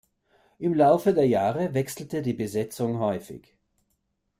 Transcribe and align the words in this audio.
Im 0.57 0.73
Laufe 0.73 1.13
der 1.13 1.27
Jahre 1.27 1.75
wechselte 1.75 2.23
die 2.23 2.33
Besetzung 2.33 2.97
häufig. 2.97 3.55